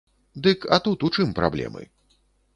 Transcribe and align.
Дык 0.47 0.63
а 0.65 0.79
тут 0.87 1.05
у 1.09 1.13
чым 1.19 1.37
праблемы? 1.41 1.87